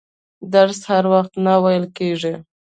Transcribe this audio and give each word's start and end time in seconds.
درس 0.53 0.79
هر 0.89 1.03
وخت 1.13 1.33
نه 1.45 1.53
ویل 1.63 1.85
کیږي. 1.97 2.33